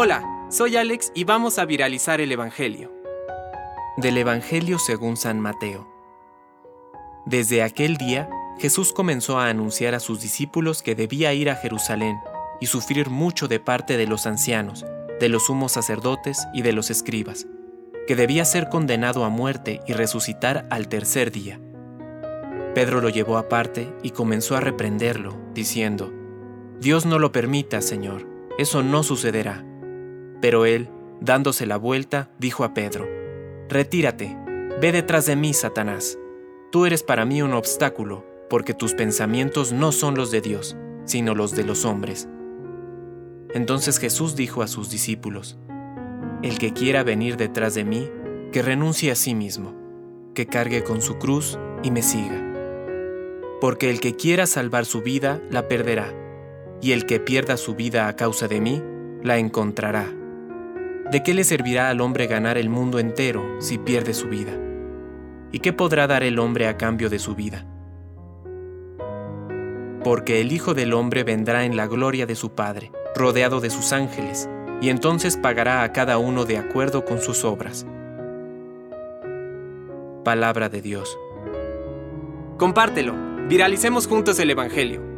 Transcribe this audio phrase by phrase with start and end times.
[0.00, 2.92] Hola, soy Alex y vamos a viralizar el Evangelio.
[3.96, 5.88] Del Evangelio según San Mateo.
[7.26, 12.20] Desde aquel día, Jesús comenzó a anunciar a sus discípulos que debía ir a Jerusalén
[12.60, 14.86] y sufrir mucho de parte de los ancianos,
[15.18, 17.48] de los sumos sacerdotes y de los escribas,
[18.06, 21.60] que debía ser condenado a muerte y resucitar al tercer día.
[22.72, 26.12] Pedro lo llevó aparte y comenzó a reprenderlo, diciendo,
[26.78, 29.64] Dios no lo permita, Señor, eso no sucederá.
[30.42, 30.90] Pero él,
[31.20, 33.08] dándose la vuelta, dijo a Pedro,
[33.68, 34.36] Retírate,
[34.80, 36.18] ve detrás de mí, Satanás.
[36.72, 41.34] Tú eres para mí un obstáculo, porque tus pensamientos no son los de Dios, sino
[41.34, 42.28] los de los hombres.
[43.54, 45.56] Entonces Jesús dijo a sus discípulos,
[46.42, 48.10] El que quiera venir detrás de mí,
[48.52, 49.74] que renuncie a sí mismo,
[50.34, 52.44] que cargue con su cruz y me siga.
[53.60, 56.12] Porque el que quiera salvar su vida, la perderá,
[56.80, 58.82] y el que pierda su vida a causa de mí,
[59.22, 60.06] la encontrará.
[61.10, 64.52] ¿De qué le servirá al hombre ganar el mundo entero si pierde su vida?
[65.50, 67.66] ¿Y qué podrá dar el hombre a cambio de su vida?
[70.04, 73.92] Porque el Hijo del Hombre vendrá en la gloria de su Padre, rodeado de sus
[73.92, 74.48] ángeles,
[74.80, 77.84] y entonces pagará a cada uno de acuerdo con sus obras.
[80.24, 81.18] Palabra de Dios.
[82.58, 83.14] Compártelo,
[83.48, 85.17] viralicemos juntos el Evangelio.